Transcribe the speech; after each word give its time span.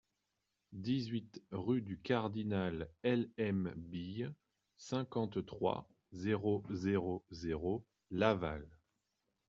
dix-huit 0.73 1.43
rue 1.51 1.83
du 1.83 1.99
Cardinal 1.99 2.89
L.M 3.03 3.71
Bille, 3.77 4.33
cinquante-trois, 4.75 5.87
zéro 6.11 6.63
zéro 6.71 7.23
zéro, 7.29 7.85
Laval 8.09 8.67